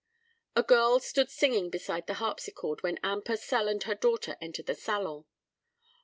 [0.55, 4.73] A girl stood singing beside the harpsichord when Anne Purcell and her daughter entered the
[4.73, 5.25] salon.